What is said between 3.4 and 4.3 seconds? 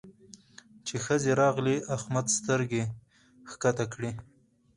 کښته کړې.